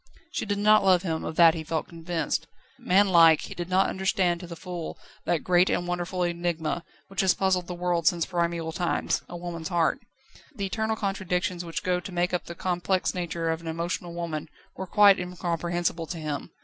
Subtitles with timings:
[0.31, 2.47] She did not love him, of that he felt convinced.
[2.79, 7.21] Man like, he did not understand to the full that great and wonderful enigma, which
[7.21, 9.99] has puzzled the world since primeval times: a woman's heart.
[10.55, 14.49] The eternal contradictions which go to make up the complex nature of an emotional woman
[14.75, 16.49] were quite incomprehensible to him.